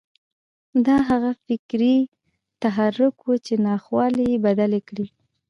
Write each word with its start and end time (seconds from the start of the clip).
دا 0.85 0.97
هغه 1.09 1.31
فکري 1.45 1.95
تحرک 2.61 3.15
و 3.23 3.29
چې 3.45 3.53
ناخوالې 3.67 4.25
يې 4.31 4.41
بدلې 4.45 4.81
کړې. 4.87 5.05